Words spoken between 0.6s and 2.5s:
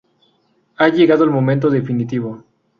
Ha llegado el momento definitivo.